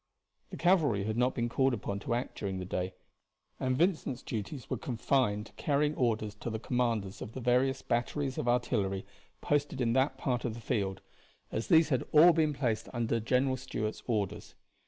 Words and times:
The 0.49 0.57
cavalry 0.57 1.03
had 1.03 1.15
not 1.15 1.35
been 1.35 1.47
called 1.47 1.75
upon 1.75 1.99
to 1.99 2.15
act 2.15 2.35
during 2.39 2.57
the 2.57 2.65
day, 2.65 2.95
and 3.59 3.77
Vincent's 3.77 4.23
duties 4.23 4.67
were 4.67 4.79
confined 4.79 5.45
to 5.45 5.51
carrying 5.57 5.93
orders 5.93 6.33
to 6.39 6.49
the 6.49 6.57
commanders 6.57 7.21
of 7.21 7.33
the 7.33 7.39
various 7.39 7.83
batteries 7.83 8.39
of 8.39 8.47
artillery 8.47 9.05
posted 9.41 9.79
in 9.79 9.93
that 9.93 10.17
part 10.17 10.43
of 10.43 10.55
the 10.55 10.59
field, 10.59 11.01
as 11.51 11.67
these 11.67 11.89
had 11.89 12.03
all 12.13 12.33
been 12.33 12.51
placed 12.51 12.89
under 12.91 13.19
General 13.19 13.57
Stuart's 13.57 14.01
orders. 14.07 14.55